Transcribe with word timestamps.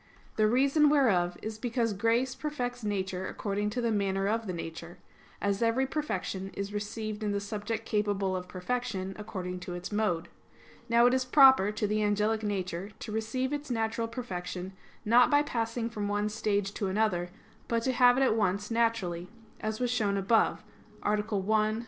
The 0.35 0.47
reason 0.47 0.89
whereof 0.89 1.37
is 1.43 1.59
because 1.59 1.93
grace 1.93 2.33
perfects 2.33 2.83
nature 2.83 3.27
according 3.27 3.69
to 3.69 3.81
the 3.81 3.91
manner 3.91 4.27
of 4.27 4.47
the 4.47 4.51
nature; 4.51 4.97
as 5.39 5.61
every 5.61 5.85
perfection 5.85 6.49
is 6.55 6.73
received 6.73 7.21
in 7.21 7.33
the 7.33 7.39
subject 7.39 7.85
capable 7.85 8.35
of 8.35 8.47
perfection, 8.47 9.15
according 9.19 9.59
to 9.59 9.75
its 9.75 9.91
mode. 9.91 10.27
Now 10.89 11.05
it 11.05 11.13
is 11.13 11.23
proper 11.23 11.71
to 11.73 11.85
the 11.85 12.01
angelic 12.01 12.41
nature 12.41 12.89
to 12.97 13.11
receive 13.11 13.53
its 13.53 13.69
natural 13.69 14.07
perfection 14.07 14.73
not 15.05 15.29
by 15.29 15.43
passing 15.43 15.87
from 15.87 16.07
one 16.07 16.29
stage 16.29 16.73
to 16.73 16.87
another; 16.87 17.29
but 17.67 17.83
to 17.83 17.91
have 17.91 18.17
it 18.17 18.23
at 18.23 18.35
once 18.35 18.71
naturally, 18.71 19.27
as 19.59 19.79
was 19.79 19.91
shown 19.91 20.17
above 20.17 20.63
(A. 21.03 21.11
1; 21.15 21.73
Q. 21.73 21.79